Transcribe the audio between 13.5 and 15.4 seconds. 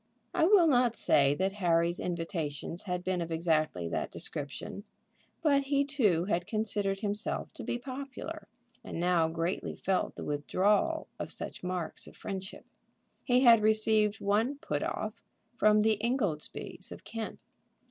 received one "put off"